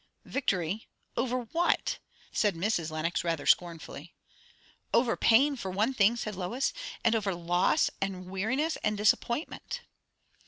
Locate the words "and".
7.03-7.13, 8.01-8.25, 8.77-8.97